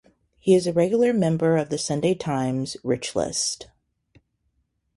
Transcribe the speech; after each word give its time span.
He 0.39 0.55
is 0.55 0.65
a 0.65 0.73
regular 0.73 1.13
member 1.13 1.57
of 1.57 1.69
the 1.69 1.77
Sunday 1.77 2.15
Times 2.15 2.75
Rich 2.83 3.15
List. 3.15 3.67